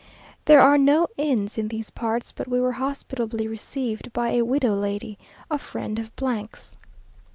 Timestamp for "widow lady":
4.41-5.19